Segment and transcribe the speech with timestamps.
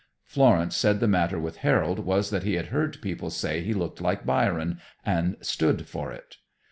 [0.25, 4.01] Florence said the matter with Harold was that he had heard people say he looked
[4.01, 6.37] like Byron, and stood for it.